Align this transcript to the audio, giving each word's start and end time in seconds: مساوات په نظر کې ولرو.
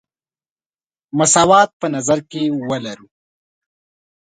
مساوات 1.17 1.69
په 1.79 1.87
نظر 1.95 2.19
کې 2.31 2.41
ولرو. 2.69 3.07